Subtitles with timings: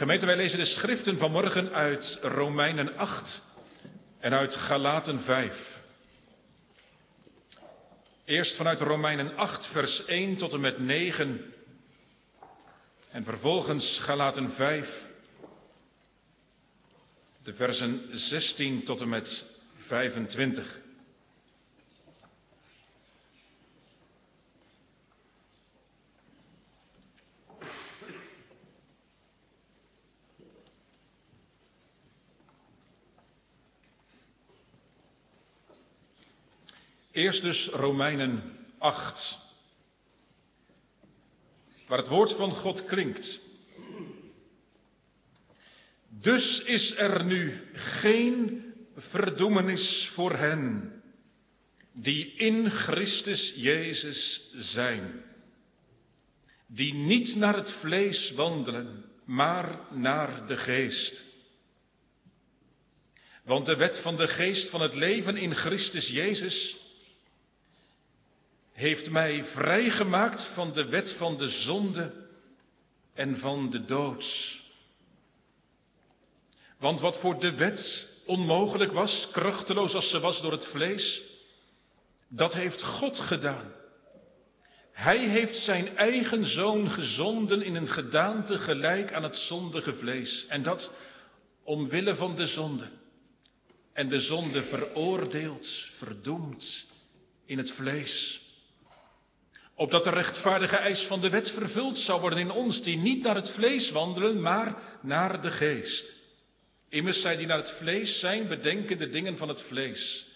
[0.00, 3.42] Gemeente, wij lezen de schriften vanmorgen uit Romeinen 8
[4.18, 5.80] en uit Galaten 5.
[8.24, 11.54] Eerst vanuit Romeinen 8, vers 1 tot en met 9.
[13.10, 15.06] En vervolgens Galaten 5,
[17.42, 19.44] de versen 16 tot en met
[19.76, 20.79] 25.
[37.20, 38.42] Eerst dus Romeinen
[38.78, 39.38] 8,
[41.86, 43.38] waar het woord van God klinkt.
[46.08, 48.64] Dus is er nu geen
[48.96, 50.92] verdoemenis voor hen
[51.92, 55.22] die in Christus Jezus zijn,
[56.66, 61.24] die niet naar het vlees wandelen, maar naar de geest.
[63.42, 66.79] Want de wet van de geest van het leven in Christus Jezus
[68.80, 72.12] heeft mij vrijgemaakt van de wet van de zonde
[73.14, 74.58] en van de dood.
[76.76, 81.22] Want wat voor de wet onmogelijk was, krachteloos als ze was door het vlees,
[82.28, 83.72] dat heeft God gedaan.
[84.92, 90.46] Hij heeft zijn eigen zoon gezonden in een gedaante gelijk aan het zondige vlees.
[90.46, 90.90] En dat
[91.62, 92.88] omwille van de zonde.
[93.92, 96.86] En de zonde veroordeeld, verdoemd
[97.44, 98.48] in het vlees
[99.80, 103.34] opdat de rechtvaardige eis van de wet vervuld zou worden in ons, die niet naar
[103.34, 106.14] het vlees wandelen, maar naar de geest.
[106.88, 110.26] Immers zij die naar het vlees zijn, bedenken de dingen van het vlees,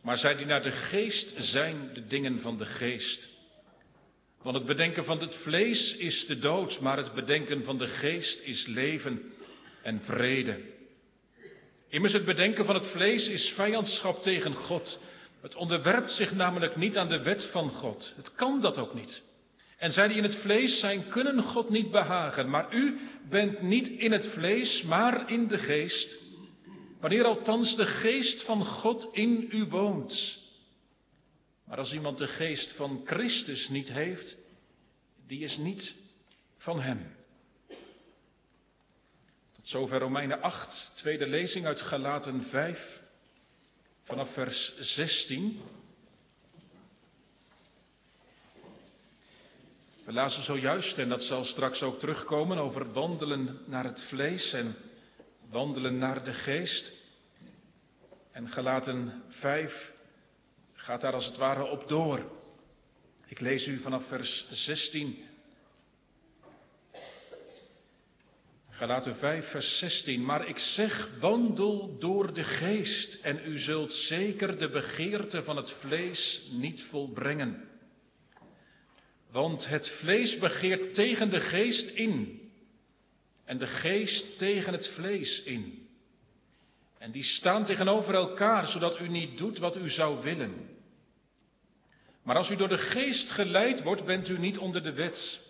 [0.00, 3.28] maar zij die naar de geest zijn, de dingen van de geest.
[4.42, 8.40] Want het bedenken van het vlees is de dood, maar het bedenken van de geest
[8.44, 9.32] is leven
[9.82, 10.60] en vrede.
[11.88, 15.00] Immers het bedenken van het vlees is vijandschap tegen God.
[15.40, 18.12] Het onderwerpt zich namelijk niet aan de wet van God.
[18.16, 19.22] Het kan dat ook niet.
[19.76, 22.50] En zij die in het vlees zijn, kunnen God niet behagen.
[22.50, 26.16] Maar u bent niet in het vlees, maar in de geest.
[27.00, 30.38] Wanneer althans de geest van God in u woont.
[31.64, 34.36] Maar als iemand de geest van Christus niet heeft,
[35.26, 35.94] die is niet
[36.56, 37.16] van hem.
[39.52, 43.02] Tot zover Romeinen 8, tweede lezing uit Galaten 5
[44.08, 45.62] vanaf vers 16.
[50.04, 54.76] We lazen zojuist, en dat zal straks ook terugkomen, over wandelen naar het vlees en
[55.48, 56.92] wandelen naar de geest.
[58.30, 59.92] En Galaten 5
[60.74, 62.30] gaat daar als het ware op door.
[63.26, 65.27] Ik lees u vanaf vers 16.
[68.78, 70.24] Galaten 5, vers 16.
[70.24, 75.70] Maar ik zeg, wandel door de geest en u zult zeker de begeerte van het
[75.70, 77.68] vlees niet volbrengen.
[79.30, 82.40] Want het vlees begeert tegen de geest in
[83.44, 85.88] en de geest tegen het vlees in.
[86.98, 90.78] En die staan tegenover elkaar, zodat u niet doet wat u zou willen.
[92.22, 95.46] Maar als u door de geest geleid wordt, bent u niet onder de wet.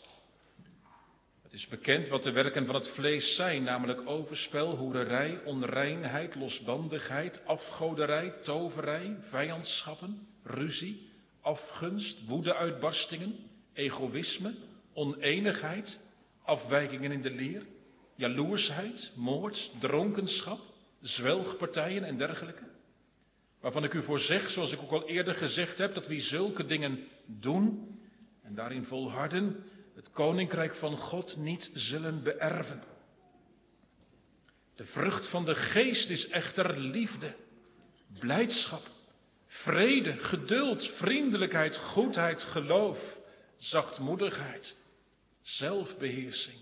[1.49, 7.47] Het is bekend wat de werken van het vlees zijn, namelijk overspel, hoererij, onreinheid, losbandigheid,
[7.47, 11.11] afgoderij, toverij, vijandschappen, ruzie,
[11.41, 13.37] afgunst, woedeuitbarstingen,
[13.73, 14.55] egoïsme,
[14.93, 15.99] oneenigheid,
[16.43, 17.67] afwijkingen in de leer,
[18.15, 20.61] jaloersheid, moord, dronkenschap,
[21.01, 22.65] zwelgpartijen en dergelijke.
[23.61, 26.67] Waarvan ik u voor zeg, zoals ik ook al eerder gezegd heb, dat wie zulke
[26.67, 27.99] dingen doen
[28.43, 29.65] en daarin volharden,
[29.99, 32.83] het koninkrijk van God niet zullen beërven.
[34.75, 37.35] De vrucht van de geest is echter liefde,
[38.19, 38.83] blijdschap,
[39.47, 43.21] vrede, geduld, vriendelijkheid, goedheid, geloof,
[43.57, 44.77] zachtmoedigheid,
[45.41, 46.59] zelfbeheersing.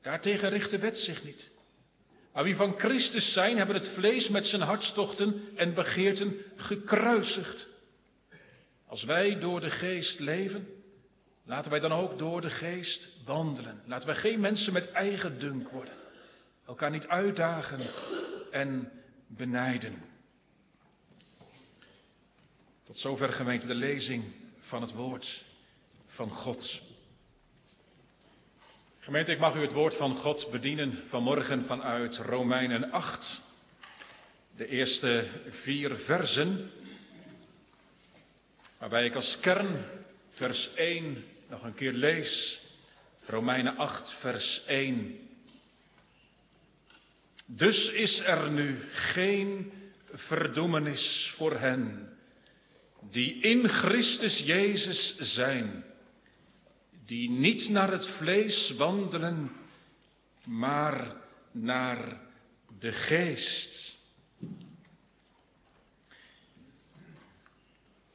[0.00, 1.50] Daartegen richt de wet zich niet.
[2.32, 7.66] Maar wie van Christus zijn, hebben het vlees met zijn hartstochten en begeerten gekruisigd.
[8.86, 10.71] Als wij door de geest leven,
[11.52, 13.82] Laten wij dan ook door de geest wandelen.
[13.86, 15.94] Laten wij geen mensen met eigen dunk worden.
[16.66, 17.80] Elkaar niet uitdagen
[18.50, 18.92] en
[19.26, 20.02] benijden.
[22.82, 24.24] Tot zover gemeente de lezing
[24.60, 25.44] van het woord
[26.06, 26.80] van God.
[28.98, 33.40] Gemeente, ik mag u het woord van God bedienen vanmorgen vanuit Romeinen 8.
[34.56, 36.70] De eerste vier versen,
[38.78, 39.84] waarbij ik als kern
[40.28, 42.60] vers 1 nog een keer lees.
[43.26, 45.28] Romeinen 8, vers 1
[47.46, 49.72] Dus is er nu geen
[50.12, 52.16] verdoemenis voor hen
[53.00, 55.84] die in Christus Jezus zijn,
[57.04, 59.52] die niet naar het vlees wandelen,
[60.44, 61.16] maar
[61.50, 62.20] naar
[62.78, 63.96] de geest.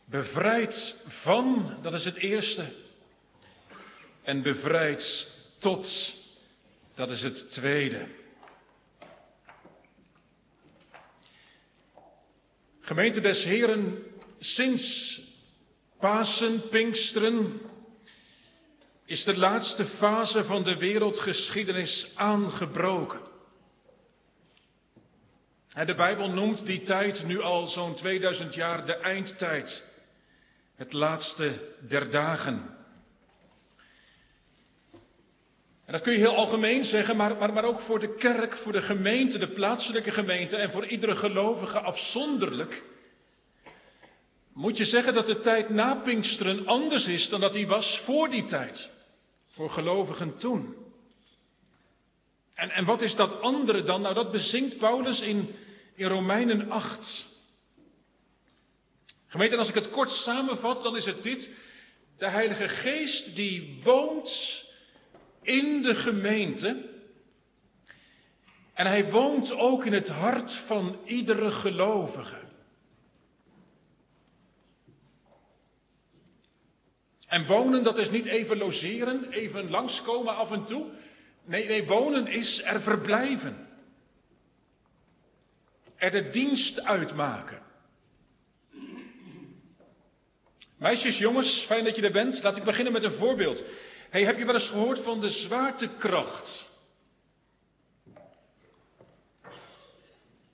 [0.06, 2.86] Bevrijd van, dat is het eerste.
[4.28, 5.28] En bevrijd
[5.58, 6.14] tot,
[6.96, 8.08] dat is het tweede.
[12.82, 14.04] Gemeente des Heren,
[14.40, 15.20] sinds
[16.00, 17.62] Pasen, Pinksteren,
[19.06, 23.22] is de laatste fase van de wereldgeschiedenis aangebroken.
[25.86, 29.84] De Bijbel noemt die tijd nu al zo'n 2000 jaar de eindtijd,
[30.76, 32.77] het laatste der dagen.
[35.88, 38.72] En dat kun je heel algemeen zeggen, maar, maar, maar ook voor de kerk, voor
[38.72, 42.84] de gemeente, de plaatselijke gemeente en voor iedere gelovige afzonderlijk.
[44.54, 48.30] Moet je zeggen dat de tijd na Pinksteren anders is dan dat die was voor
[48.30, 48.90] die tijd.
[49.48, 50.76] Voor gelovigen toen.
[52.54, 54.02] En, en wat is dat andere dan?
[54.02, 55.56] Nou, dat bezinkt Paulus in,
[55.96, 57.26] in Romeinen 8.
[59.28, 61.50] Gemeente, en als ik het kort samenvat, dan is het dit.
[62.18, 64.66] De Heilige Geest die woont
[65.48, 66.78] in de gemeente.
[68.74, 72.38] En hij woont ook in het hart van iedere gelovige.
[77.28, 80.86] En wonen, dat is niet even logeren, even langskomen af en toe.
[81.46, 83.68] Nee, nee, wonen is er verblijven.
[85.96, 87.62] Er de dienst uitmaken.
[90.78, 92.44] Meisjes, jongens, fijn dat je er bent.
[92.44, 93.64] Laat ik beginnen met een voorbeeld.
[94.10, 96.66] Hey, heb je wel eens gehoord van de zwaartekracht?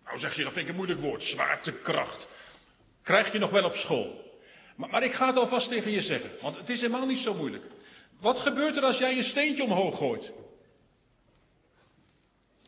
[0.04, 2.28] Nou zeg je, dat vind ik een moeilijk woord, zwaartekracht.
[3.02, 4.40] Krijg je nog wel op school.
[4.76, 7.34] Maar, maar ik ga het alvast tegen je zeggen, want het is helemaal niet zo
[7.34, 7.66] moeilijk.
[8.20, 10.32] Wat gebeurt er als jij een steentje omhoog gooit?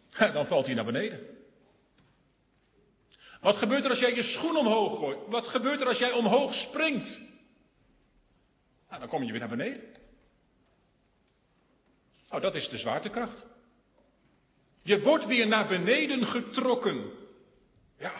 [0.33, 1.19] Dan valt hij naar beneden.
[3.41, 5.17] Wat gebeurt er als jij je schoen omhoog gooit?
[5.27, 7.21] Wat gebeurt er als jij omhoog springt?
[8.89, 9.83] Nou, dan kom je weer naar beneden.
[12.35, 13.43] Nou, dat is de zwaartekracht.
[14.83, 17.11] Je wordt weer naar beneden getrokken.
[17.97, 18.11] Ja.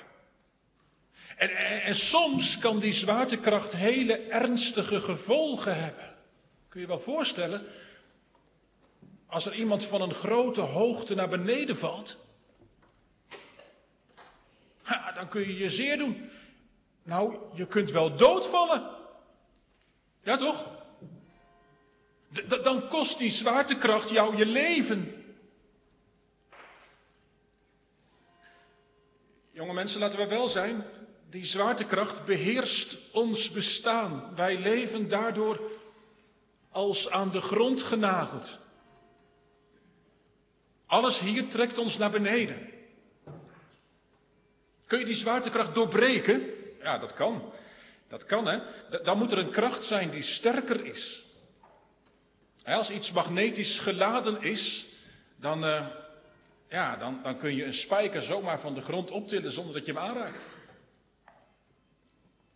[1.38, 6.16] En, en, en, soms kan die zwaartekracht hele ernstige gevolgen hebben.
[6.70, 7.62] Kun je wel voorstellen?
[9.26, 12.18] Als er iemand van een grote hoogte naar beneden valt.
[15.16, 16.30] Dan kun je je zeer doen.
[17.04, 18.90] Nou, je kunt wel doodvallen.
[20.24, 20.68] Ja, toch?
[22.64, 25.26] Dan kost die zwaartekracht jou je leven.
[29.52, 30.84] Jonge mensen, laten we wel zijn,
[31.30, 34.36] die zwaartekracht beheerst ons bestaan.
[34.36, 35.62] Wij leven daardoor
[36.70, 38.60] als aan de grond genageld.
[40.86, 42.70] Alles hier trekt ons naar beneden.
[44.88, 46.50] Kun je die zwaartekracht doorbreken?
[46.82, 47.52] Ja, dat kan.
[48.08, 48.60] Dat kan, hè.
[49.04, 51.25] Dan moet er een kracht zijn die sterker is.
[52.66, 54.86] Als iets magnetisch geladen is,
[55.36, 55.86] dan, uh,
[56.70, 59.94] ja, dan, dan kun je een spijker zomaar van de grond optillen zonder dat je
[59.94, 60.44] hem aanraakt.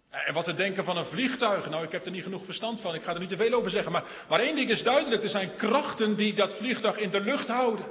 [0.10, 1.70] En wat te denken van een vliegtuig?
[1.70, 3.72] Nou, ik heb er niet genoeg verstand van, ik ga er niet te veel over
[3.72, 3.92] zeggen.
[3.92, 7.48] Maar, maar één ding is duidelijk, er zijn krachten die dat vliegtuig in de lucht
[7.48, 7.86] houden.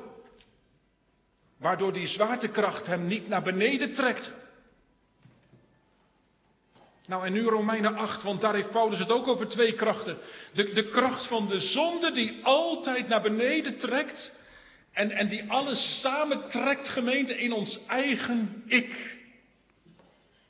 [1.57, 4.33] Waardoor die zwaartekracht hem niet naar beneden trekt.
[7.09, 10.19] Nou, en nu Romeinen 8, want daar heeft Paulus het ook over twee krachten.
[10.53, 14.33] De, de kracht van de zonde die altijd naar beneden trekt.
[14.93, 19.17] En, en die alles samentrekt, gemeente, in ons eigen ik.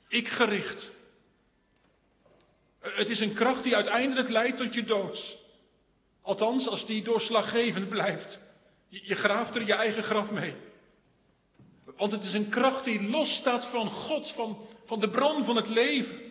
[0.09, 0.91] Ik gericht.
[2.81, 5.39] Het is een kracht die uiteindelijk leidt tot je dood.
[6.23, 8.41] Althans, als die doorslaggevend blijft.
[8.89, 10.55] Je, je graaft er je eigen graf mee.
[11.97, 15.69] Want het is een kracht die losstaat van God, van, van de bron van het
[15.69, 16.27] leven.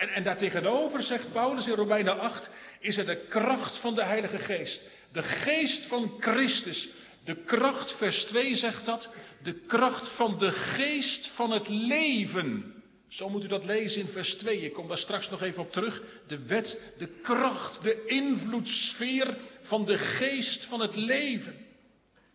[0.00, 4.38] En, en daartegenover, zegt Paulus in Romeinen 8, is er de kracht van de Heilige
[4.38, 4.82] Geest.
[5.12, 6.88] De geest van Christus.
[7.24, 9.08] De kracht, vers 2 zegt dat,
[9.42, 12.74] de kracht van de geest van het leven.
[13.08, 14.60] Zo moet u dat lezen in vers 2.
[14.60, 16.02] Ik kom daar straks nog even op terug.
[16.26, 21.66] De wet, de kracht, de invloedssfeer van de geest van het leven.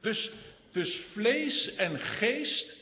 [0.01, 0.31] Dus,
[0.71, 2.75] dus vlees en geest,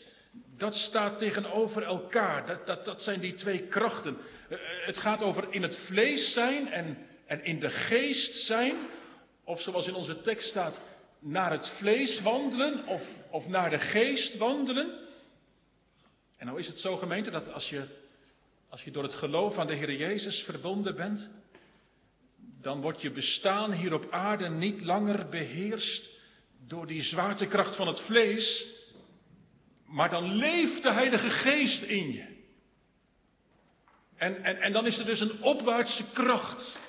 [0.58, 2.46] dat staat tegenover elkaar.
[2.46, 4.18] Dat, dat, dat zijn die twee krachten.
[4.54, 8.76] Eh, het gaat over in het vlees zijn en, en in de geest zijn.
[9.44, 10.82] Of zoals in onze tekst staat,
[11.20, 14.92] naar het vlees wandelen of, of naar de geest wandelen.
[16.38, 17.84] En nou is het zo gemeente dat als je,
[18.70, 21.30] als je door het geloof aan de Heer Jezus verbonden bent,
[22.62, 26.10] dan wordt je bestaan hier op aarde niet langer beheerst
[26.68, 28.66] door die zwaartekracht van het vlees,
[29.86, 32.33] maar dan leeft de Heilige Geest in je.
[34.24, 36.80] En, en, en dan is er dus een opwaartse kracht.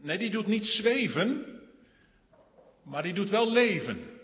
[0.00, 1.44] Nee, die doet niet zweven,
[2.82, 4.20] maar die doet wel leven.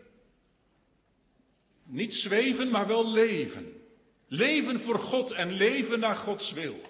[1.82, 3.72] Niet zweven, maar wel leven.
[4.26, 6.80] Leven voor God en leven naar Gods wil.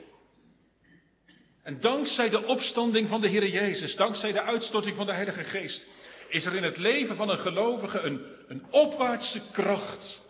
[1.63, 5.87] En dankzij de opstanding van de Heer Jezus, dankzij de uitstorting van de Heilige Geest,
[6.29, 10.24] is er in het leven van een gelovige een, een opwaartse kracht.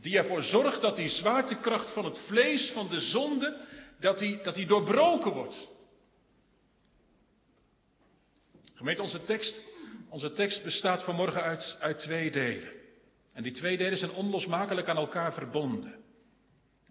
[0.00, 3.56] Die ervoor zorgt dat die zwaartekracht van het vlees, van de zonde,
[4.00, 5.68] dat die, dat die doorbroken wordt.
[8.74, 9.62] Gemeente, onze tekst,
[10.08, 12.68] onze tekst bestaat vanmorgen uit, uit twee delen.
[13.32, 15.94] En die twee delen zijn onlosmakelijk aan elkaar verbonden.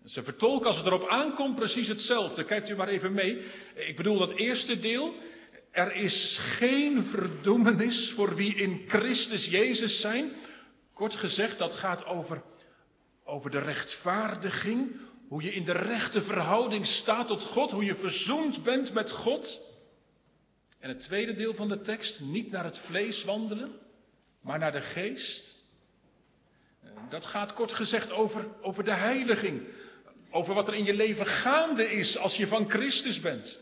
[0.06, 2.46] Ze vertolken als het erop aankomt precies hetzelfde.
[2.46, 3.46] Kijkt u maar even mee.
[3.76, 5.16] Ik bedoel dat eerste deel.
[5.72, 10.32] Er is geen verdoemenis voor wie in Christus Jezus zijn.
[10.94, 12.42] Kort gezegd, dat gaat over,
[13.28, 14.96] over de rechtvaardiging.
[15.28, 17.72] Hoe je in de rechte verhouding staat tot God.
[17.72, 19.60] Hoe je verzoend bent met God.
[20.80, 23.70] En het tweede deel van de tekst, niet naar het vlees wandelen,
[24.42, 25.56] maar naar de geest.
[27.10, 29.62] Dat gaat kort gezegd over, over de heiliging.
[30.30, 33.58] Over wat er in je leven gaande is als je van Christus bent.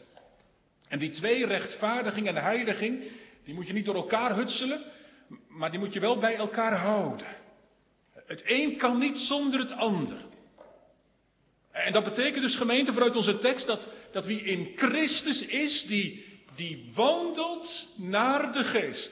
[0.88, 3.04] En die twee, rechtvaardiging en heiliging,
[3.44, 4.82] die moet je niet door elkaar hutselen,
[5.48, 7.28] maar die moet je wel bij elkaar houden.
[8.26, 10.26] Het een kan niet zonder het ander.
[11.72, 16.26] En dat betekent dus, gemeente, vanuit onze tekst, dat, dat wie in Christus is, die,
[16.56, 19.12] die wandelt naar de geest.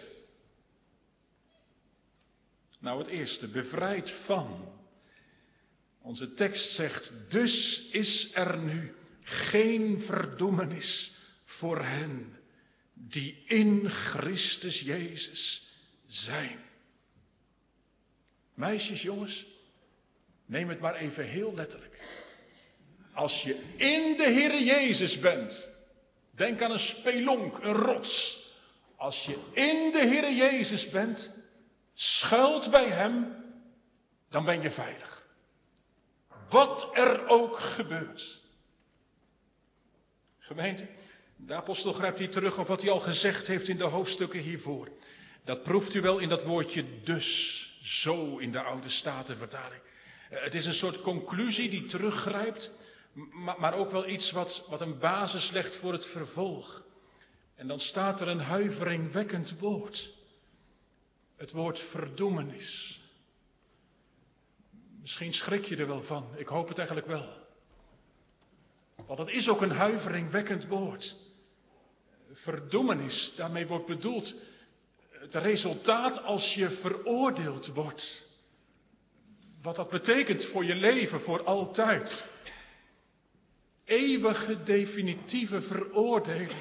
[2.79, 4.71] Nou, het eerste, bevrijd van.
[6.01, 11.13] Onze tekst zegt, dus is er nu geen verdoemenis
[11.45, 12.37] voor hen
[12.93, 15.73] die in Christus Jezus
[16.05, 16.62] zijn.
[18.53, 19.45] Meisjes, jongens,
[20.45, 22.01] neem het maar even heel letterlijk.
[23.13, 25.69] Als je in de Heer Jezus bent,
[26.31, 28.41] denk aan een spelonk, een rots.
[28.95, 31.33] Als je in de Heer Jezus bent,
[31.93, 33.35] schuilt bij Hem,
[34.29, 35.27] dan ben je veilig.
[36.49, 38.41] Wat er ook gebeurt.
[40.39, 40.87] Gemeente,
[41.35, 44.89] de apostel grijpt hier terug op wat hij al gezegd heeft in de hoofdstukken hiervoor.
[45.43, 49.81] Dat proeft u wel in dat woordje dus, zo in de oude statenvertaling.
[50.29, 52.71] Het is een soort conclusie die teruggrijpt,
[53.57, 56.83] maar ook wel iets wat, wat een basis legt voor het vervolg.
[57.55, 60.13] En dan staat er een huiveringwekkend woord.
[61.35, 63.01] Het woord verdoemenis.
[65.01, 66.27] Misschien schrik je er wel van.
[66.35, 67.29] Ik hoop het eigenlijk wel.
[69.05, 71.15] Want het is ook een huiveringwekkend woord.
[72.31, 74.35] Verdoemenis, daarmee wordt bedoeld
[75.23, 78.23] het resultaat als je veroordeeld wordt.
[79.61, 82.27] Wat dat betekent voor je leven, voor altijd.
[83.83, 86.51] Eeuwige, definitieve veroordeling.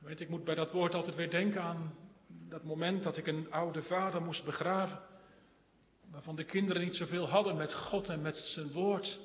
[0.00, 1.94] Weet, ik moet bij dat woord altijd weer denken aan
[2.26, 4.98] dat moment dat ik een oude vader moest begraven.
[6.10, 9.18] Waarvan de kinderen niet zoveel hadden met God en met zijn woord.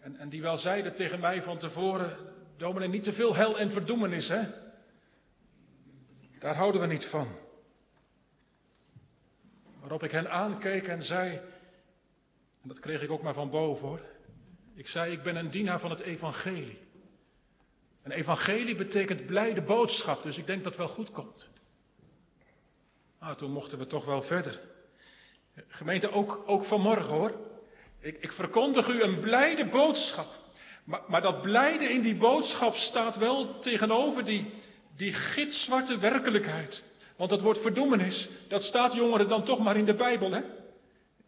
[0.00, 2.16] En, en die wel zeiden tegen mij van tevoren,
[2.56, 4.69] dominee, niet te veel hel en verdoemenis, hè?
[6.40, 7.28] Daar houden we niet van.
[9.80, 11.30] Waarop ik hen aankeek en zei,
[12.62, 14.00] en dat kreeg ik ook maar van boven hoor.
[14.74, 16.78] Ik zei, ik ben een dienaar van het evangelie.
[18.02, 21.50] Een evangelie betekent blijde boodschap, dus ik denk dat het wel goed komt.
[23.20, 24.60] Nou, toen mochten we toch wel verder.
[25.68, 27.34] Gemeente, ook, ook vanmorgen hoor.
[27.98, 30.26] Ik, ik verkondig u een blijde boodschap.
[30.84, 34.52] Maar, maar dat blijde in die boodschap staat wel tegenover die,
[35.00, 36.82] die gitzwarte werkelijkheid.
[37.16, 40.30] Want dat woord verdoemenis, dat staat jongeren dan toch maar in de Bijbel.
[40.30, 40.40] Hè?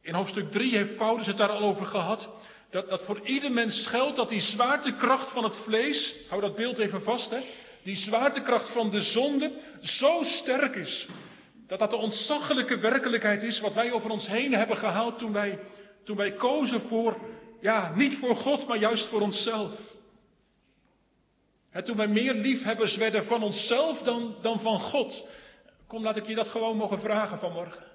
[0.01, 2.29] In hoofdstuk 3 heeft Paulus het daar al over gehad.
[2.71, 6.79] Dat, dat voor ieder mens geldt dat die zwaartekracht van het vlees, hou dat beeld
[6.79, 7.39] even vast, hè,
[7.83, 9.53] die zwaartekracht van de zonde
[9.83, 11.07] zo sterk is.
[11.67, 15.59] Dat dat de ontzaglijke werkelijkheid is wat wij over ons heen hebben gehaald toen wij,
[16.05, 17.17] toen wij kozen voor,
[17.61, 19.97] ja, niet voor God, maar juist voor onszelf.
[21.73, 25.29] En toen wij meer liefhebbers werden van onszelf dan, dan van God.
[25.87, 27.87] Kom, laat ik je dat gewoon mogen vragen vanmorgen.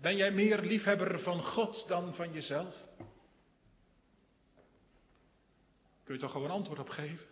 [0.00, 2.86] Ben jij meer liefhebber van God dan van jezelf?
[6.04, 7.26] Kun je toch gewoon antwoord op geven?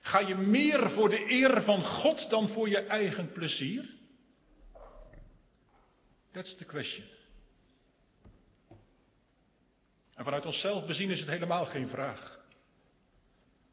[0.00, 3.94] Ga je meer voor de eer van God dan voor je eigen plezier?
[6.30, 7.06] That's the question.
[10.14, 12.39] En vanuit onszelf bezien is het helemaal geen vraag.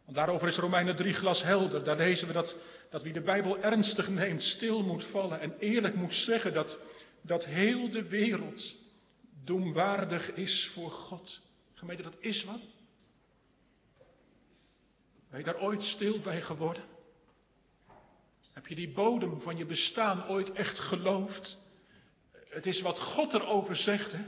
[0.10, 1.84] Daarover is Romeinen 3 glas helder.
[1.84, 2.56] Daar lezen we dat,
[2.90, 6.80] dat wie de Bijbel ernstig neemt, stil moet vallen en eerlijk moet zeggen dat,
[7.22, 8.76] dat heel de wereld
[9.44, 11.40] doemwaardig is voor God.
[11.74, 12.70] Gemeente, dat is wat.
[15.30, 16.84] Ben je daar ooit stil bij geworden?
[18.54, 21.58] Heb je die bodem van je bestaan ooit echt geloofd?
[22.50, 24.24] Het is wat God erover zegt, hè?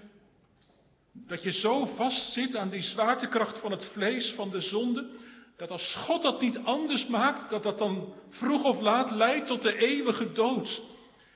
[1.11, 5.09] Dat je zo vast zit aan die zwaartekracht van het vlees, van de zonde,
[5.59, 9.61] dat als God dat niet anders maakt, dat dat dan vroeg of laat leidt tot
[9.61, 10.81] de eeuwige dood.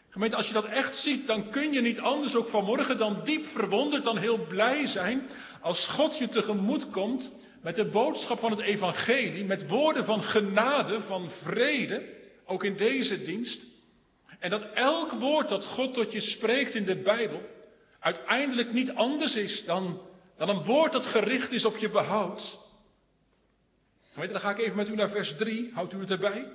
[0.10, 3.48] Gemeente, als je dat echt ziet, dan kun je niet anders ook vanmorgen dan diep
[3.48, 5.28] verwonderd, dan heel blij zijn
[5.62, 7.30] als God je tegemoet komt
[7.62, 12.04] met de boodschap van het evangelie, met woorden van genade, van vrede,
[12.46, 13.64] ook in deze dienst.
[14.40, 17.42] En dat elk woord dat God tot je spreekt in de Bijbel
[18.00, 20.02] uiteindelijk niet anders is dan,
[20.38, 22.63] dan een woord dat gericht is op je behoud.
[24.16, 25.72] Dan ga ik even met u naar vers 3.
[25.74, 26.48] Houdt u het erbij?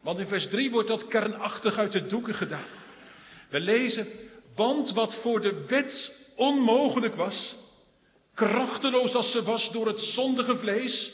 [0.00, 2.66] Want in vers 3 wordt dat kernachtig uit de doeken gedaan.
[3.48, 4.06] We lezen,
[4.54, 7.56] want wat voor de wet onmogelijk was,
[8.34, 11.12] krachteloos als ze was door het zondige vlees,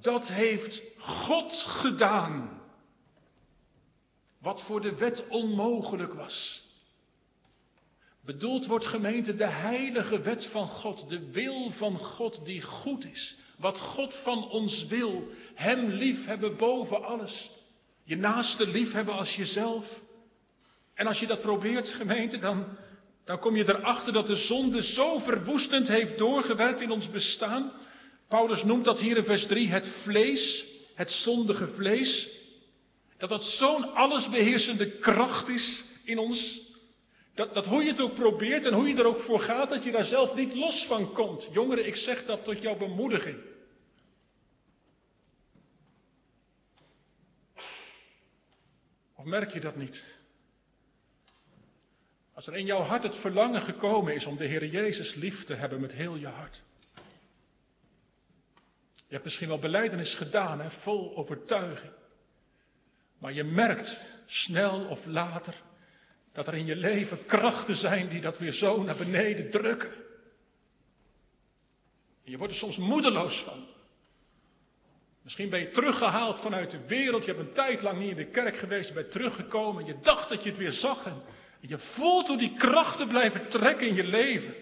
[0.00, 2.62] dat heeft God gedaan.
[4.38, 6.62] Wat voor de wet onmogelijk was.
[8.20, 13.36] Bedoeld wordt gemeente de heilige wet van God, de wil van God die goed is.
[13.64, 17.50] Wat God van ons wil, Hem lief hebben boven alles.
[18.02, 20.02] Je naaste lief hebben als jezelf.
[20.94, 22.66] En als je dat probeert, gemeente, dan,
[23.24, 27.72] dan kom je erachter dat de zonde zo verwoestend heeft doorgewerkt in ons bestaan.
[28.28, 32.28] Paulus noemt dat hier in vers 3 het vlees, het zondige vlees.
[33.16, 36.60] Dat dat zo'n allesbeheersende kracht is in ons.
[37.34, 39.84] Dat, dat hoe je het ook probeert en hoe je er ook voor gaat, dat
[39.84, 41.48] je daar zelf niet los van komt.
[41.52, 43.52] Jongeren, ik zeg dat tot jouw bemoediging.
[49.24, 50.04] Of merk je dat niet?
[52.32, 55.54] Als er in jouw hart het verlangen gekomen is om de Heer Jezus lief te
[55.54, 56.62] hebben met heel je hart.
[58.94, 61.92] Je hebt misschien wel beleidenis gedaan, hè, vol overtuiging.
[63.18, 65.62] Maar je merkt snel of later
[66.32, 69.92] dat er in je leven krachten zijn die dat weer zo naar beneden drukken.
[72.24, 73.66] En je wordt er soms moedeloos van.
[75.24, 77.24] Misschien ben je teruggehaald vanuit de wereld.
[77.24, 78.88] Je hebt een tijd lang niet in de kerk geweest.
[78.88, 79.82] Je bent teruggekomen.
[79.82, 81.06] En je dacht dat je het weer zag.
[81.06, 81.22] En
[81.60, 84.54] je voelt hoe die krachten blijven trekken in je leven.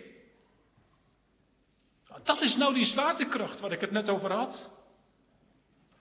[2.09, 4.71] Nou, dat is nou die zwaartekracht waar ik het net over had.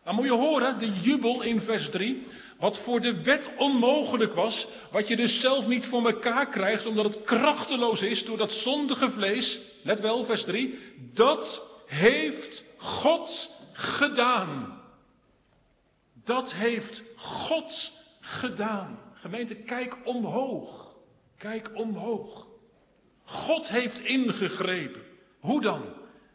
[0.04, 2.26] Dan moet je horen, de jubel in vers 3.
[2.58, 7.06] Wat voor de wet onmogelijk was, wat je dus zelf niet voor elkaar krijgt, omdat
[7.06, 9.60] het krachteloos is door dat zondige vlees.
[9.84, 10.80] Let wel, vers 3.
[10.97, 13.51] Dat heeft God
[13.82, 14.82] gedaan.
[16.13, 17.91] Dat heeft God
[18.22, 19.00] gedaan.
[19.13, 20.96] Gemeente, kijk omhoog.
[21.38, 22.48] Kijk omhoog.
[23.24, 25.02] God heeft ingegrepen.
[25.39, 25.84] Hoe dan?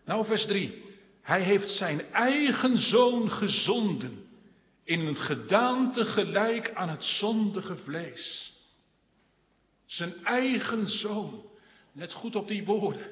[0.05, 0.85] Nou, vers 3.
[1.23, 4.29] Hij heeft zijn eigen zoon gezonden
[4.85, 8.55] in een gedaante gelijk aan het zondige vlees.
[9.85, 11.43] Zijn eigen zoon.
[11.93, 13.11] Let goed op die woorden.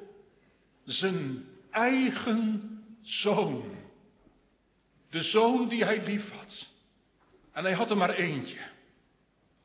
[0.84, 2.60] Zijn eigen
[3.02, 3.64] zoon.
[5.14, 6.66] De zoon die hij lief had.
[7.52, 8.58] En hij had er maar eentje.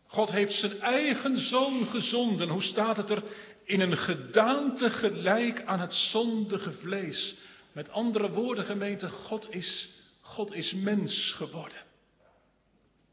[0.06, 2.50] God heeft zijn eigen zoon gezonden.
[2.50, 3.24] Hoe staat het er?
[3.64, 7.36] In een gedaante gelijk aan het zondige vlees.
[7.72, 9.90] Met andere woorden, gemeente, God is,
[10.22, 11.84] God is mens geworden.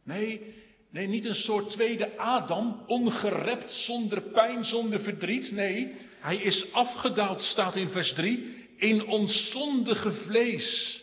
[0.03, 0.55] Nee,
[0.91, 5.53] nee, niet een soort tweede Adam, ongerept, zonder pijn, zonder verdriet.
[5.53, 11.01] Nee, hij is afgedaald, staat in vers 3, in ons zondige vlees.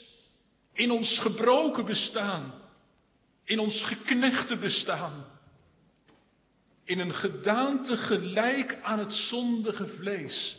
[0.74, 2.54] In ons gebroken bestaan.
[3.44, 5.26] In ons geknechte bestaan.
[6.84, 10.58] In een gedaante gelijk aan het zondige vlees.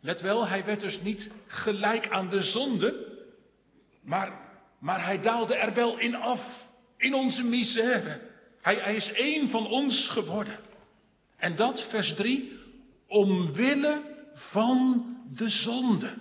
[0.00, 3.06] Let wel, hij werd dus niet gelijk aan de zonde,
[4.00, 4.40] maar,
[4.78, 8.20] maar hij daalde er wel in af, in onze misère.
[8.60, 10.58] Hij, hij is één van ons geworden.
[11.36, 12.58] En dat, vers 3,
[13.06, 14.02] omwille
[14.34, 16.14] van de zonde.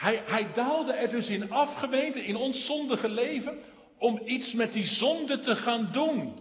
[0.00, 1.82] Hij, hij daalde er dus in af,
[2.14, 3.58] in ons zondige leven,
[3.98, 6.38] om iets met die zonde te gaan doen.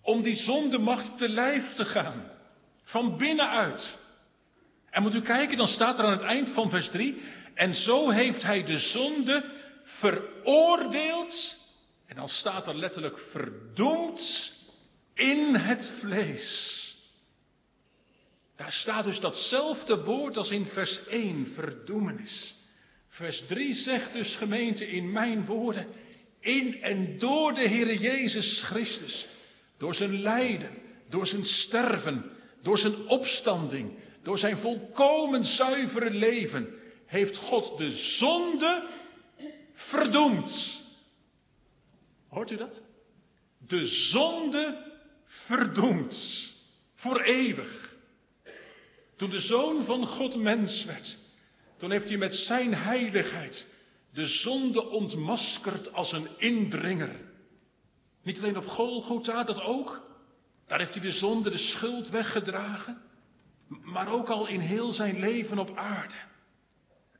[0.00, 2.30] Om die zondemacht te lijf te gaan.
[2.84, 3.98] Van binnenuit.
[4.90, 7.22] En moet u kijken, dan staat er aan het eind van vers 3.
[7.54, 9.44] En zo heeft hij de zonde
[9.82, 11.56] veroordeeld,
[12.06, 14.52] en dan staat er letterlijk verdoemd
[15.14, 16.77] in het vlees.
[18.58, 22.54] Daar staat dus datzelfde woord als in vers 1, verdoemenis.
[23.08, 25.86] Vers 3 zegt dus gemeente in mijn woorden,
[26.40, 29.26] in en door de Heer Jezus Christus,
[29.76, 30.70] door zijn lijden,
[31.08, 32.30] door zijn sterven,
[32.62, 33.92] door zijn opstanding,
[34.22, 38.86] door zijn volkomen zuivere leven, heeft God de zonde
[39.72, 40.82] verdoemd.
[42.28, 42.80] Hoort u dat?
[43.58, 44.84] De zonde
[45.24, 46.46] verdoemd.
[46.94, 47.87] Voor eeuwig.
[49.18, 51.18] Toen de Zoon van God mens werd,
[51.76, 53.66] toen heeft hij met zijn heiligheid
[54.10, 57.16] de zonde ontmaskerd als een indringer.
[58.22, 60.02] Niet alleen op Golgotha, dat ook.
[60.66, 63.02] Daar heeft hij de zonde, de schuld weggedragen.
[63.66, 66.14] Maar ook al in heel zijn leven op aarde.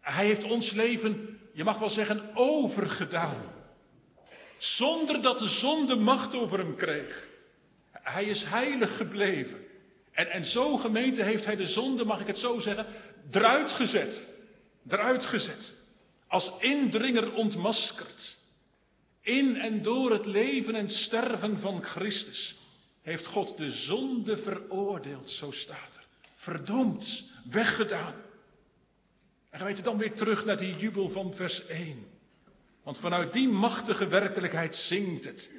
[0.00, 3.42] Hij heeft ons leven, je mag wel zeggen, overgedaan.
[4.58, 7.28] Zonder dat de zonde macht over hem kreeg.
[7.92, 9.67] Hij is heilig gebleven.
[10.18, 12.86] En, en zo gemeente heeft hij de zonde, mag ik het zo zeggen,
[13.30, 14.22] eruit gezet.
[14.88, 15.72] Eruit gezet.
[16.26, 18.36] Als indringer ontmaskerd.
[19.20, 22.56] In en door het leven en sterven van Christus
[23.02, 26.04] heeft God de zonde veroordeeld, zo staat er.
[26.34, 28.14] Verdomd, weggedaan.
[29.50, 32.06] En dan dan weer terug naar die jubel van vers 1.
[32.82, 35.50] Want vanuit die machtige werkelijkheid zingt het.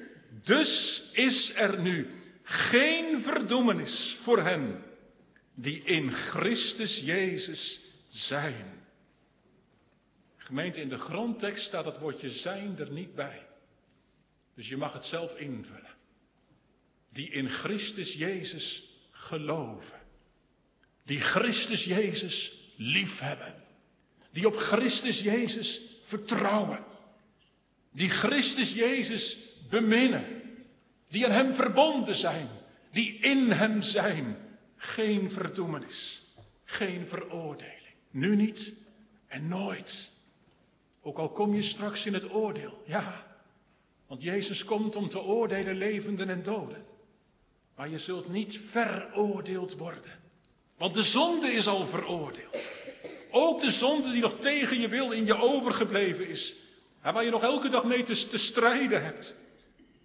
[0.41, 2.18] Dus is er nu
[2.49, 4.83] geen verdoemenis voor hen
[5.53, 8.85] die in Christus Jezus zijn.
[10.37, 13.47] Gemeente, in de grondtekst staat het woordje zijn er niet bij.
[14.55, 15.95] Dus je mag het zelf invullen.
[17.09, 19.99] Die in Christus Jezus geloven.
[21.03, 23.63] Die Christus Jezus liefhebben.
[24.31, 26.85] Die op Christus Jezus vertrouwen.
[27.91, 29.37] Die Christus Jezus
[29.69, 30.38] beminnen.
[31.09, 32.49] Die aan Hem verbonden zijn.
[32.91, 34.37] Die in Hem zijn.
[34.75, 36.21] Geen verdoemenis.
[36.63, 37.93] Geen veroordeling.
[38.11, 38.73] Nu niet
[39.27, 40.11] en nooit.
[41.01, 42.83] Ook al kom je straks in het oordeel.
[42.85, 43.25] Ja,
[44.07, 46.85] want Jezus komt om te oordelen levenden en doden.
[47.75, 50.19] Maar je zult niet veroordeeld worden.
[50.77, 52.67] Want de zonde is al veroordeeld.
[53.31, 56.55] Ook de zonde die nog tegen je wil in je overgebleven is.
[57.01, 59.35] En waar je nog elke dag mee te, te strijden hebt.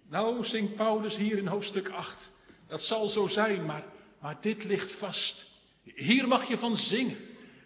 [0.09, 2.31] Nou, zingt Paulus hier in hoofdstuk 8.
[2.67, 3.83] Dat zal zo zijn, maar,
[4.19, 5.47] maar dit ligt vast.
[5.83, 7.17] Hier mag je van zingen.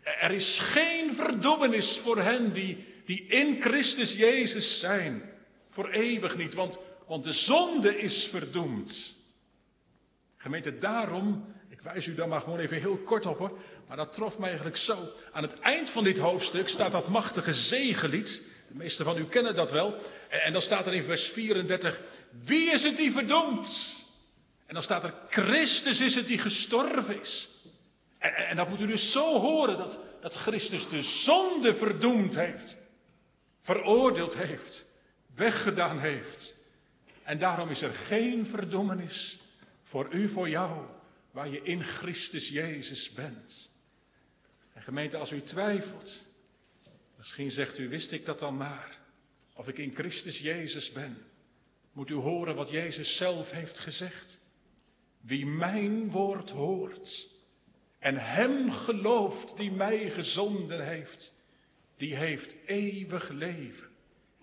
[0.02, 5.22] Er is geen verdoemenis voor hen die, die in Christus Jezus zijn.
[5.68, 9.16] Voor eeuwig niet, want, want de zonde is verdoemd.
[10.38, 14.12] Gemeente, daarom, ik wijs u daar maar gewoon even heel kort op hoor, maar dat
[14.12, 15.10] trof mij eigenlijk zo.
[15.32, 18.42] Aan het eind van dit hoofdstuk staat dat machtige zegenlied.
[18.70, 20.02] De meesten van u kennen dat wel.
[20.30, 22.02] En dan staat er in vers 34,
[22.44, 23.98] wie is het die verdoemd?
[24.66, 27.50] En dan staat er, Christus is het die gestorven is.
[28.18, 32.76] En, en dat moet u dus zo horen, dat, dat Christus de zonde verdoemd heeft.
[33.58, 34.86] Veroordeeld heeft.
[35.36, 36.56] Weggedaan heeft.
[37.24, 39.40] En daarom is er geen verdoemenis
[39.84, 40.86] voor u, voor jou,
[41.32, 43.72] waar je in Christus Jezus bent.
[44.74, 46.26] En gemeente, als u twijfelt,
[47.20, 49.00] misschien zegt u, wist ik dat dan maar,
[49.54, 51.18] of ik in Christus Jezus ben,
[51.92, 54.40] moet u horen wat Jezus zelf heeft gezegd.
[55.22, 57.28] Wie mijn woord hoort
[58.00, 61.34] en hem gelooft die mij gezonden heeft,
[61.98, 63.90] die heeft eeuwig leven.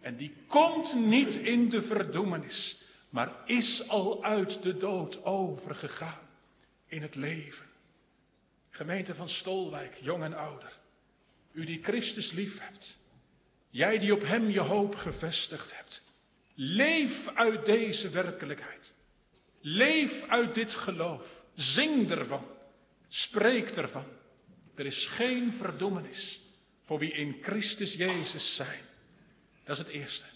[0.01, 6.29] En die komt niet in de verdoemenis, maar is al uit de dood overgegaan
[6.87, 7.67] in het leven.
[8.71, 10.85] Gemeente van Stolwijk, jong en ouder.
[11.57, 12.97] U die Christus lief hebt.
[13.71, 16.03] Jij die op Hem je hoop gevestigd hebt.
[16.55, 18.93] Leef uit deze werkelijkheid.
[19.61, 21.43] Leef uit dit geloof.
[21.55, 22.47] Zing ervan.
[23.09, 24.05] Spreek ervan.
[24.75, 26.41] Er is geen verdoemenis
[26.83, 28.81] voor wie in Christus Jezus zijn.
[29.65, 30.27] Dat is het eerste.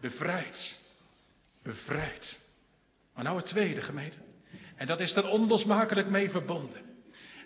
[0.00, 0.78] Bevrijd.
[1.62, 2.38] Bevrijd.
[3.14, 4.18] Maar nou het tweede gemeente.
[4.76, 6.85] En dat is er onlosmakelijk mee verbonden.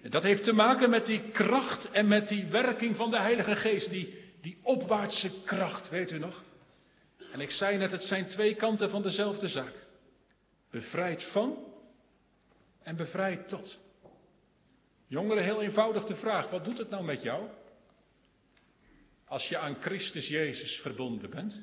[0.02, 3.90] Dat heeft te maken met die kracht en met die werking van de Heilige Geest.
[3.90, 6.42] Die, die opwaartse kracht, weet u nog?
[7.32, 9.72] En ik zei net, het zijn twee kanten van dezelfde zaak.
[10.70, 11.58] Bevrijd van
[12.82, 13.78] en bevrijd tot.
[15.06, 17.48] Jongeren, heel eenvoudig de vraag, wat doet het nou met jou?
[19.24, 21.62] Als je aan Christus Jezus verbonden bent.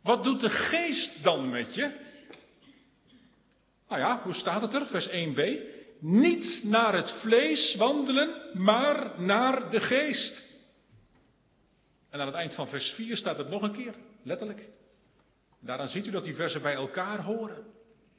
[0.00, 1.92] Wat doet de geest dan met je?
[3.88, 4.86] Nou ja, hoe staat het er?
[4.86, 5.74] Vers 1b.
[6.08, 10.44] Niet naar het vlees wandelen, maar naar de geest.
[12.10, 14.68] En aan het eind van vers 4 staat het nog een keer, letterlijk.
[15.58, 17.66] Daaraan ziet u dat die versen bij elkaar horen.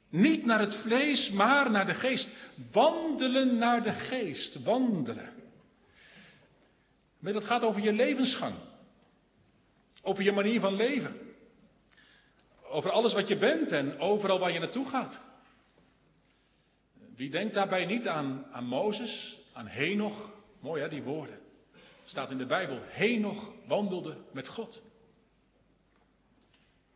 [0.08, 2.30] Niet naar het vlees, maar naar de geest.
[2.72, 5.32] Wandelen naar de geest, wandelen.
[7.18, 8.54] Maar dat gaat over je levensgang.
[10.02, 11.34] Over je manier van leven.
[12.62, 15.26] Over alles wat je bent en overal waar je naartoe gaat.
[17.18, 20.30] Wie denkt daarbij niet aan, aan Mozes, aan Henoch?
[20.60, 21.38] Mooi hè, die woorden.
[22.04, 22.78] Staat in de Bijbel.
[22.82, 24.82] Henoch wandelde met God.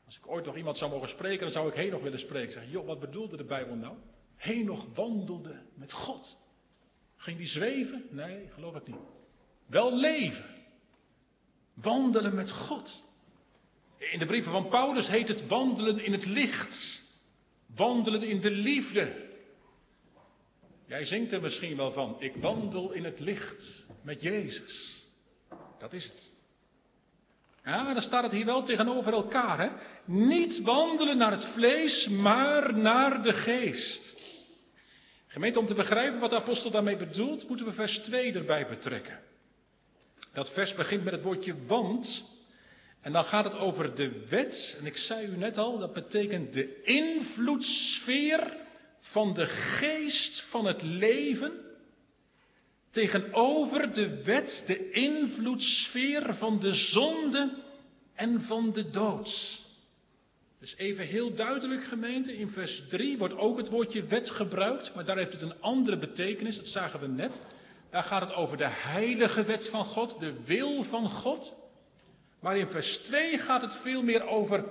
[0.05, 2.53] Als ik ooit nog iemand zou mogen spreken, dan zou ik Henoch willen spreken.
[2.53, 3.95] Zeg, joh, wat bedoelde de Bijbel nou?
[4.37, 6.37] Henoch wandelde met God.
[7.17, 8.07] Ging die zweven?
[8.11, 8.97] Nee, geloof ik niet.
[9.67, 10.47] Wel leven.
[11.75, 13.03] Wandelen met God.
[13.99, 17.03] In de brieven van Paulus heet het wandelen in het licht.
[17.67, 19.31] Wandelen in de liefde.
[20.93, 22.17] Jij zingt er misschien wel van.
[22.19, 25.05] Ik wandel in het licht met Jezus.
[25.79, 26.31] Dat is het.
[27.65, 29.61] Ja, maar dan staat het hier wel tegenover elkaar.
[29.61, 29.69] Hè?
[30.05, 34.15] Niet wandelen naar het vlees, maar naar de geest.
[35.27, 39.21] Gemeente, om te begrijpen wat de apostel daarmee bedoelt, moeten we vers 2 erbij betrekken.
[40.33, 42.25] Dat vers begint met het woordje want.
[43.01, 44.77] En dan gaat het over de wet.
[44.81, 48.61] En ik zei u net al, dat betekent de invloedssfeer
[49.05, 51.53] van de geest van het leven
[52.89, 57.55] tegenover de wet, de invloedssfeer van de zonde
[58.15, 59.61] en van de dood.
[60.59, 65.05] Dus even heel duidelijk gemeente, in vers 3 wordt ook het woordje wet gebruikt, maar
[65.05, 67.41] daar heeft het een andere betekenis, dat zagen we net.
[67.91, 71.55] Daar gaat het over de heilige wet van God, de wil van God.
[72.41, 74.65] Maar in vers 2 gaat het veel meer over,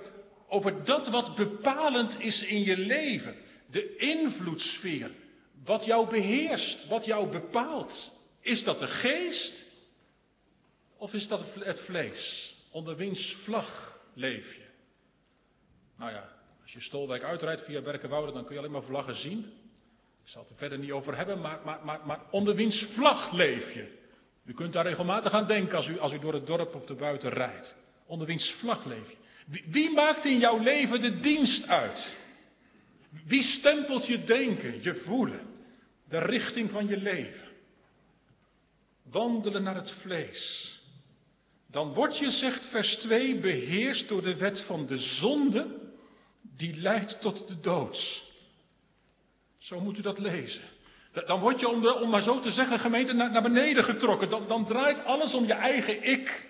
[0.48, 3.34] over dat wat bepalend is in je leven.
[3.72, 5.10] De invloedssfeer.
[5.64, 8.12] Wat jou beheerst, wat jou bepaalt.
[8.40, 9.64] Is dat de geest
[10.96, 12.54] of is dat het vlees?
[12.70, 14.64] Onder wiens vlag leef je?
[15.96, 16.32] Nou ja,
[16.62, 19.38] als je Stolwijk uitrijdt via Berkenwoude, dan kun je alleen maar vlaggen zien.
[20.24, 23.32] Ik zal het er verder niet over hebben, maar, maar, maar, maar onder wiens vlag
[23.32, 24.00] leef je?
[24.44, 26.94] U kunt daar regelmatig aan denken als u, als u door het dorp of de
[26.94, 27.76] buiten rijdt.
[28.06, 29.16] Onder wiens vlag leef je?
[29.46, 32.16] Wie, wie maakt in jouw leven de dienst uit?
[33.32, 35.46] Wie stempelt je denken, je voelen,
[36.08, 37.48] de richting van je leven?
[39.02, 40.72] Wandelen naar het vlees.
[41.66, 45.66] Dan word je, zegt vers 2, beheerst door de wet van de zonde,
[46.40, 48.22] die leidt tot de dood.
[49.56, 50.64] Zo moet u dat lezen.
[51.26, 54.30] Dan word je, om, de, om maar zo te zeggen, gemeente, naar, naar beneden getrokken.
[54.30, 56.48] Dan, dan draait alles om je eigen ik.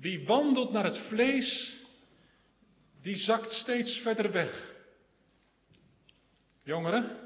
[0.00, 1.76] Wie wandelt naar het vlees,
[3.02, 4.71] die zakt steeds verder weg.
[6.62, 7.18] Jongeren,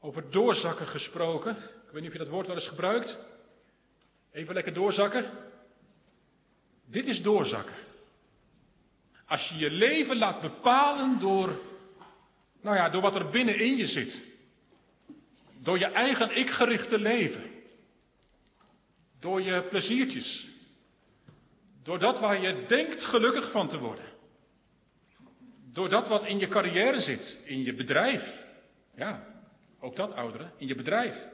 [0.00, 1.56] over doorzakken gesproken.
[1.56, 3.18] Ik weet niet of je dat woord wel eens gebruikt.
[4.30, 5.30] Even lekker doorzakken.
[6.84, 7.74] Dit is doorzakken.
[9.26, 11.60] Als je je leven laat bepalen door,
[12.60, 14.20] nou ja, door wat er binnenin je zit.
[15.58, 17.50] Door je eigen ik-gerichte leven.
[19.18, 20.48] Door je pleziertjes.
[21.82, 24.13] Door dat waar je denkt gelukkig van te worden.
[25.74, 28.46] Door dat wat in je carrière zit, in je bedrijf.
[28.96, 29.26] Ja,
[29.80, 31.26] ook dat ouderen, in je bedrijf.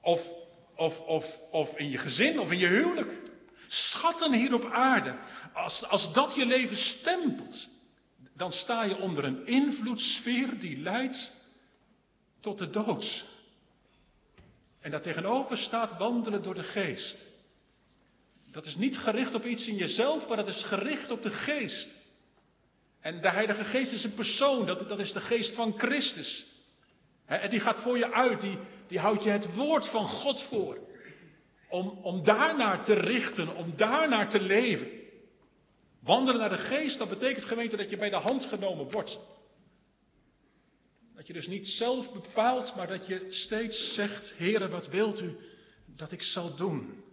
[0.00, 0.30] Of,
[0.74, 3.10] of, of, of in je gezin of in je huwelijk.
[3.66, 5.16] Schatten hier op aarde.
[5.52, 7.68] Als, als dat je leven stempelt,
[8.32, 11.30] dan sta je onder een invloedssfeer die leidt
[12.40, 13.24] tot de dood.
[14.80, 17.26] En daartegenover staat wandelen door de geest.
[18.50, 22.04] Dat is niet gericht op iets in jezelf, maar dat is gericht op de geest.
[23.06, 26.46] En de Heilige Geest is een persoon, dat, dat is de geest van Christus.
[27.24, 30.78] En die gaat voor je uit, die, die houdt je het woord van God voor.
[31.68, 34.88] Om, om daarnaar te richten, om daarnaar te leven.
[35.98, 39.20] Wandelen naar de geest, dat betekent gemeente dat je bij de hand genomen wordt.
[41.14, 45.36] Dat je dus niet zelf bepaalt, maar dat je steeds zegt, Heere, wat wilt u
[45.86, 47.04] dat ik zal doen?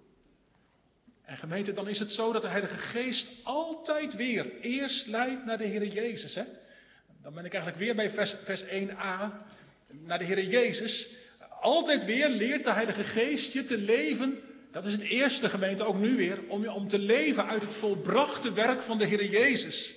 [1.25, 5.57] En gemeente, dan is het zo dat de Heilige Geest altijd weer eerst leidt naar
[5.57, 6.35] de Heer Jezus.
[6.35, 6.43] Hè?
[7.21, 9.31] Dan ben ik eigenlijk weer bij vers, vers 1a,
[9.87, 11.07] naar de Heer Jezus.
[11.61, 14.39] Altijd weer leert de Heilige Geest je te leven.
[14.71, 18.53] Dat is het eerste gemeente, ook nu weer, om, om te leven uit het volbrachte
[18.53, 19.93] werk van de Heer Jezus.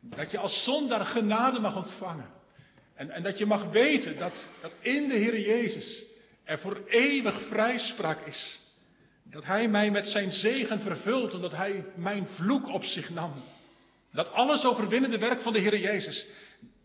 [0.00, 2.30] Dat je als zondaar genade mag ontvangen.
[2.94, 6.02] En, en dat je mag weten dat, dat in de Heer Jezus
[6.44, 8.60] er voor eeuwig vrijspraak is.
[9.30, 13.32] Dat Hij mij met zijn zegen vervult en dat Hij mijn vloek op zich nam.
[14.12, 16.26] Dat alles overwinnende werk van de Heer Jezus.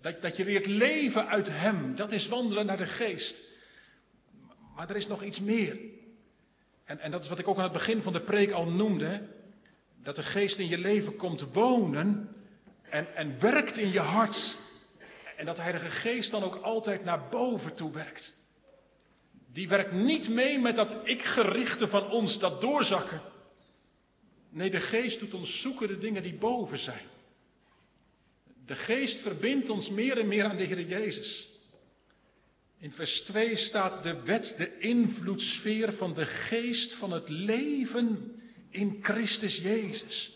[0.01, 1.95] Dat, dat je leert leven uit Hem.
[1.95, 3.41] Dat is wandelen naar de geest.
[4.75, 5.77] Maar er is nog iets meer.
[6.83, 9.27] En, en dat is wat ik ook aan het begin van de preek al noemde.
[9.95, 12.35] Dat de geest in je leven komt wonen
[12.81, 14.57] en, en werkt in je hart.
[15.37, 18.33] En dat de Heilige Geest dan ook altijd naar boven toe werkt.
[19.53, 23.21] Die werkt niet mee met dat ik-gerichte van ons, dat doorzakken.
[24.49, 27.05] Nee, de Geest doet ons zoeken de dingen die boven zijn.
[28.65, 31.47] De Geest verbindt ons meer en meer aan de Heer Jezus.
[32.77, 38.39] In vers 2 staat de wet, de invloedssfeer van de Geest van het leven
[38.69, 40.31] in Christus Jezus.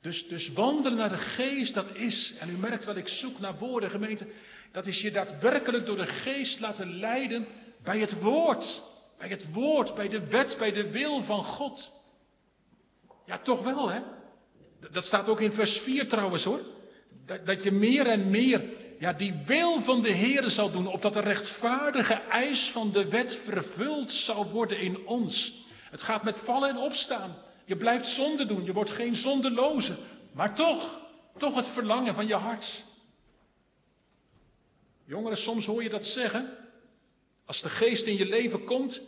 [0.00, 3.58] Dus, dus wandelen naar de Geest, dat is, en u merkt wat ik zoek naar
[3.58, 4.26] woorden, gemeente,
[4.72, 7.46] dat is je daadwerkelijk door de Geest laten leiden
[7.84, 8.82] bij het woord.
[9.18, 11.92] Bij het woord, bij de wet, bij de wil van God.
[13.26, 14.00] Ja, toch wel, hè?
[14.90, 16.60] Dat staat ook in vers 4 trouwens, hoor.
[17.26, 18.62] Dat, dat je meer en meer
[18.98, 23.34] ja, die wil van de Heer zal doen, opdat de rechtvaardige eis van de wet
[23.36, 25.62] vervuld zal worden in ons.
[25.90, 27.36] Het gaat met vallen en opstaan.
[27.64, 29.96] Je blijft zonde doen, je wordt geen zondeloze.
[30.32, 31.00] Maar toch,
[31.36, 32.82] toch het verlangen van je hart.
[35.04, 36.63] Jongeren, soms hoor je dat zeggen.
[37.44, 39.00] Als de geest in je leven komt,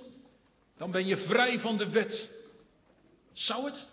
[0.76, 2.30] dan ben je vrij van de wet.
[3.32, 3.86] Zou het?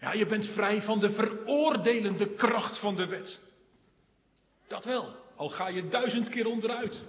[0.00, 3.40] Ja, je bent vrij van de veroordelende kracht van de wet.
[4.66, 7.00] Dat wel, al ga je duizend keer onderuit.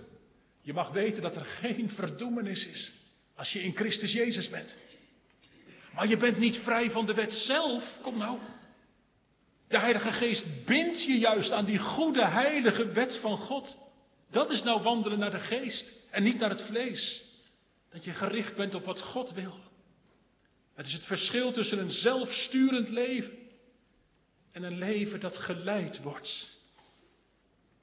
[0.62, 2.93] Je mag weten dat er geen verdoemenis is
[3.35, 4.77] als je in Christus Jezus bent.
[5.93, 7.99] Maar je bent niet vrij van de wet zelf.
[8.01, 8.39] Kom nou.
[9.67, 13.77] De Heilige Geest bindt je juist aan die goede, heilige wet van God.
[14.30, 17.24] Dat is nou wandelen naar de Geest en niet naar het vlees.
[17.89, 19.60] Dat je gericht bent op wat God wil.
[20.74, 23.38] Het is het verschil tussen een zelfsturend leven
[24.52, 26.48] en een leven dat geleid wordt.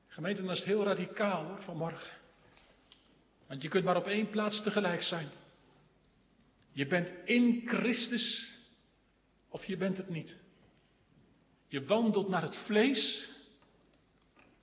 [0.09, 2.13] Gemeente, dan is heel radicaal hoor, vanmorgen.
[3.47, 5.29] Want je kunt maar op één plaats tegelijk zijn.
[6.71, 8.53] Je bent in Christus
[9.49, 10.37] of je bent het niet.
[11.69, 13.29] Je wandelt naar het vlees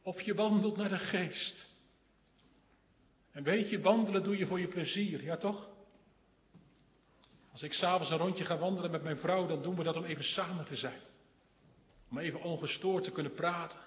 [0.01, 1.67] of je wandelt naar de geest.
[3.33, 5.69] En weet je, wandelen doe je voor je plezier, ja toch?
[7.51, 10.03] Als ik s'avonds een rondje ga wandelen met mijn vrouw, dan doen we dat om
[10.03, 10.99] even samen te zijn.
[12.09, 13.79] Om even ongestoord te kunnen praten.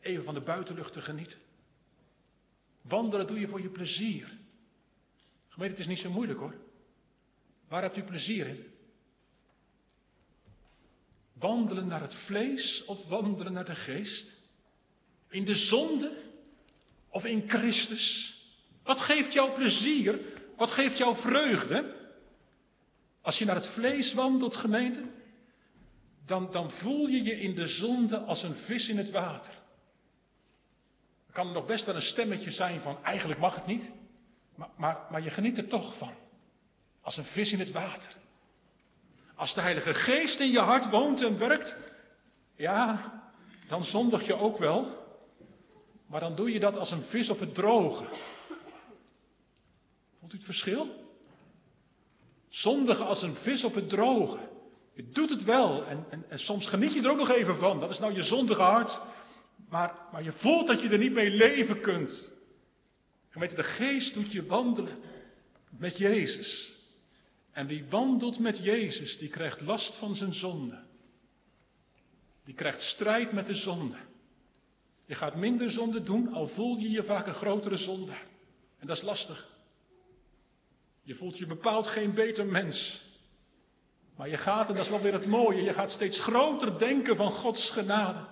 [0.00, 1.38] Even van de buitenlucht te genieten.
[2.82, 4.38] Wandelen doe je voor je plezier.
[5.48, 6.54] Gemeente, het is niet zo moeilijk hoor.
[7.68, 8.72] Waar hebt u plezier in?
[11.32, 14.32] Wandelen naar het vlees of wandelen naar de geest?
[15.28, 16.22] In de zonde
[17.08, 18.37] of in Christus?
[18.88, 20.20] Wat geeft jou plezier?
[20.56, 21.94] Wat geeft jou vreugde?
[23.20, 25.02] Als je naar het vlees wandelt, gemeente,
[26.24, 29.52] dan, dan voel je je in de zonde als een vis in het water.
[31.26, 33.92] Er kan nog best wel een stemmetje zijn van eigenlijk mag het niet,
[34.54, 36.14] maar, maar, maar je geniet er toch van.
[37.00, 38.12] Als een vis in het water.
[39.34, 41.76] Als de Heilige Geest in je hart woont en werkt,
[42.56, 43.12] ja,
[43.66, 45.06] dan zondig je ook wel.
[46.06, 48.04] Maar dan doe je dat als een vis op het droge.
[50.28, 51.16] Voelt u het verschil?
[52.48, 54.38] Zondigen als een vis op het droge.
[54.92, 57.80] Je doet het wel en, en, en, soms geniet je er ook nog even van.
[57.80, 59.00] Dat is nou je zondige hart.
[59.68, 62.30] Maar, maar je voelt dat je er niet mee leven kunt.
[63.30, 64.98] En weet je, de geest doet je wandelen
[65.70, 66.76] met Jezus.
[67.50, 70.82] En wie wandelt met Jezus, die krijgt last van zijn zonde.
[72.44, 73.96] Die krijgt strijd met de zonde.
[75.04, 78.12] Je gaat minder zonde doen, al voel je je vaak een grotere zonde.
[78.78, 79.56] En dat is lastig.
[81.08, 83.00] Je voelt je bepaald geen beter mens.
[84.16, 87.16] Maar je gaat, en dat is wel weer het mooie, je gaat steeds groter denken
[87.16, 88.24] van Gods genade.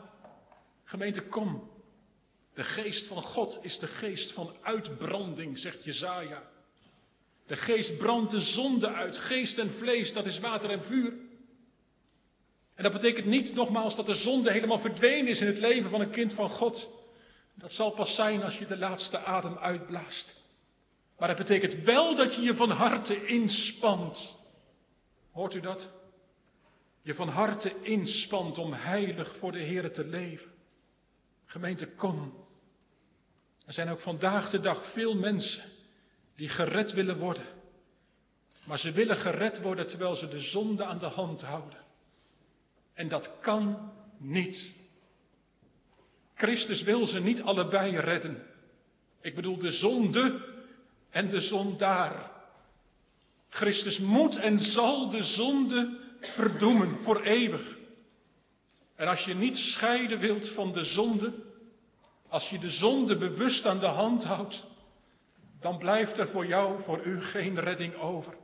[0.85, 1.71] Gemeente, kom.
[2.55, 6.43] De geest van God is de geest van uitbranding, zegt Jezaja.
[7.47, 9.17] De geest brandt de zonde uit.
[9.17, 11.13] Geest en vlees, dat is water en vuur.
[12.75, 16.01] En dat betekent niet nogmaals dat de zonde helemaal verdwenen is in het leven van
[16.01, 16.89] een kind van God.
[17.55, 20.36] Dat zal pas zijn als je de laatste adem uitblaast.
[21.17, 24.37] Maar het betekent wel dat je je van harte inspant.
[25.31, 25.91] Hoort u dat?
[27.01, 30.51] Je van harte inspant om heilig voor de Heer te leven.
[31.45, 32.47] Gemeente, kom.
[33.67, 35.65] Er zijn ook vandaag de dag veel mensen
[36.35, 37.45] die gered willen worden.
[38.65, 41.79] Maar ze willen gered worden terwijl ze de zonde aan de hand houden.
[42.95, 44.73] En dat kan niet.
[46.35, 48.47] Christus wil ze niet allebei redden.
[49.21, 50.55] Ik bedoel de zonde
[51.17, 52.31] en de zondaar.
[53.49, 57.77] Christus moet en zal de zonde verdoemen voor eeuwig.
[58.95, 61.33] En als je niet scheiden wilt van de zonde,
[62.29, 64.65] als je de zonde bewust aan de hand houdt,
[65.61, 68.37] dan blijft er voor jou, voor u geen redding over.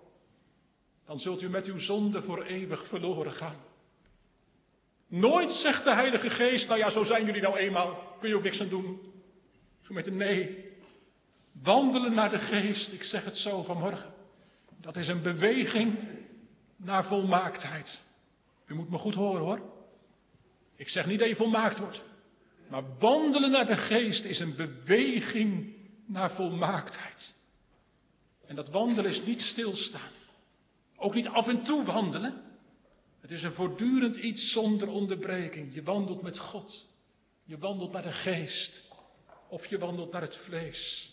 [1.06, 3.60] Dan zult u met uw zonde voor eeuwig verloren gaan.
[5.06, 8.42] Nooit zegt de Heilige Geest, nou ja, zo zijn jullie nou eenmaal, kun je ook
[8.42, 9.00] niks aan doen.
[9.82, 10.71] Gemeente, nee.
[11.52, 14.12] Wandelen naar de Geest, ik zeg het zo vanmorgen.
[14.80, 15.98] Dat is een beweging
[16.76, 18.00] naar volmaaktheid.
[18.66, 19.60] U moet me goed horen hoor.
[20.74, 22.04] Ik zeg niet dat je volmaakt wordt.
[22.68, 25.74] Maar wandelen naar de geest is een beweging
[26.06, 27.34] naar volmaaktheid.
[28.46, 30.10] En dat wandelen is niet stilstaan.
[30.96, 32.42] Ook niet af en toe wandelen.
[33.20, 35.74] Het is een voortdurend iets zonder onderbreking.
[35.74, 36.88] Je wandelt met God.
[37.44, 38.84] Je wandelt naar de geest.
[39.48, 41.11] Of je wandelt naar het vlees.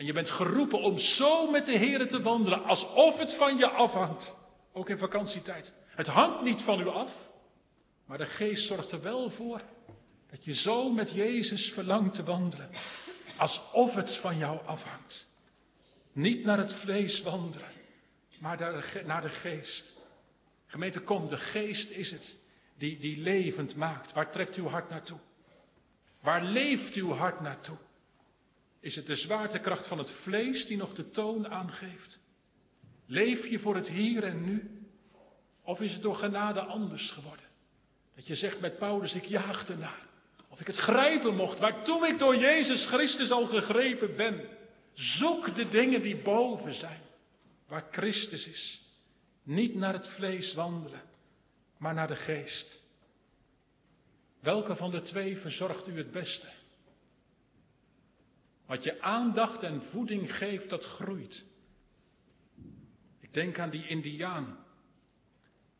[0.00, 3.68] En je bent geroepen om zo met de Heer te wandelen alsof het van je
[3.68, 4.34] afhangt.
[4.72, 5.72] Ook in vakantietijd.
[5.86, 7.30] Het hangt niet van u af.
[8.04, 9.60] Maar de geest zorgt er wel voor
[10.30, 12.70] dat je zo met Jezus verlangt te wandelen.
[13.36, 15.28] Alsof het van jou afhangt.
[16.12, 17.72] Niet naar het vlees wandelen,
[18.38, 19.94] maar naar de geest.
[20.66, 22.36] Gemeente, kom, de geest is het
[22.76, 24.12] die, die levend maakt.
[24.12, 25.18] Waar trekt uw hart naartoe?
[26.20, 27.76] Waar leeft uw hart naartoe?
[28.80, 32.20] Is het de zwaartekracht van het vlees die nog de toon aangeeft?
[33.06, 34.86] Leef je voor het hier en nu?
[35.62, 37.44] Of is het door genade anders geworden?
[38.14, 40.08] Dat je zegt met Paulus, ik jaag ernaar.
[40.48, 44.48] Of ik het grijpen mocht, waartoe ik door Jezus Christus al gegrepen ben.
[44.92, 47.00] Zoek de dingen die boven zijn,
[47.66, 48.82] waar Christus is.
[49.42, 51.02] Niet naar het vlees wandelen,
[51.76, 52.78] maar naar de geest.
[54.40, 56.46] Welke van de twee verzorgt u het beste?
[58.70, 61.44] Wat je aandacht en voeding geeft, dat groeit.
[63.20, 64.58] Ik denk aan die Indiaan.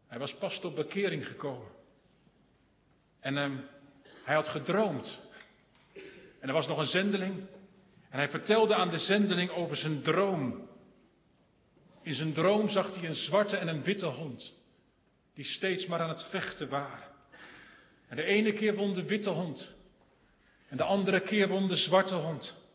[0.07, 1.69] Hij was pas tot bekering gekomen.
[3.21, 3.51] En uh,
[4.25, 5.21] hij had gedroomd.
[6.39, 7.35] En er was nog een zendeling.
[8.09, 10.69] En hij vertelde aan de zendeling over zijn droom.
[12.03, 14.55] In zijn droom zag hij een zwarte en een witte hond.
[15.35, 17.09] Die steeds maar aan het vechten waren.
[18.09, 19.73] En de ene keer won de witte hond.
[20.69, 22.69] En de andere keer won de zwarte hond.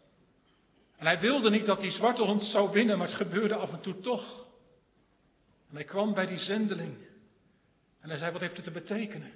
[0.98, 3.82] En hij wilde niet dat die zwarte hond zou winnen, maar het gebeurde af en
[3.82, 4.48] toe toch.
[5.70, 6.98] En hij kwam bij die zendeling.
[8.00, 9.32] En hij zei, wat heeft het te betekenen?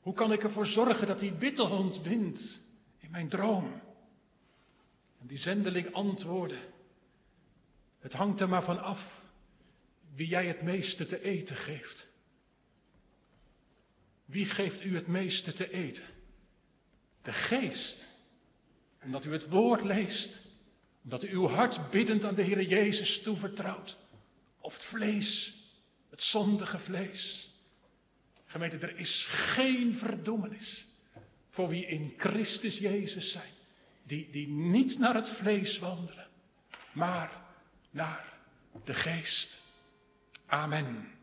[0.00, 2.60] Hoe kan ik ervoor zorgen dat die witte hond wint
[2.98, 3.80] in mijn droom?
[5.20, 6.58] En die zendeling antwoordde,
[7.98, 9.22] het hangt er maar van af
[10.14, 12.06] wie jij het meeste te eten geeft.
[14.24, 16.04] Wie geeft u het meeste te eten?
[17.22, 18.07] De geest.
[19.08, 20.38] Omdat u het woord leest.
[21.04, 23.96] Omdat u uw hart biddend aan de Heer Jezus toevertrouwt.
[24.58, 25.54] Of het vlees,
[26.10, 27.50] het zondige vlees.
[28.46, 30.86] Gemeente, er is geen verdoemenis
[31.50, 33.52] voor wie in Christus Jezus zijn.
[34.02, 36.28] Die, die niet naar het vlees wandelen,
[36.92, 37.32] maar
[37.90, 38.38] naar
[38.84, 39.60] de geest.
[40.46, 41.17] Amen.